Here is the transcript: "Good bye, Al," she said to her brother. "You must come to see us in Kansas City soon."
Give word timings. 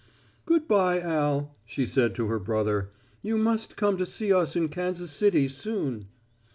"Good 0.47 0.67
bye, 0.67 0.99
Al," 0.99 1.55
she 1.63 1.85
said 1.85 2.15
to 2.15 2.25
her 2.25 2.39
brother. 2.39 2.89
"You 3.21 3.37
must 3.37 3.75
come 3.77 3.97
to 3.97 4.05
see 4.07 4.33
us 4.33 4.55
in 4.55 4.67
Kansas 4.69 5.11
City 5.11 5.47
soon." 5.47 6.07